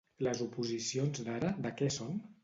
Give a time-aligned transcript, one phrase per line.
[0.27, 2.17] Les oposicions d'ara, de què són?